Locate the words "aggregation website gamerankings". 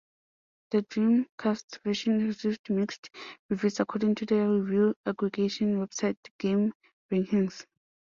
5.05-7.67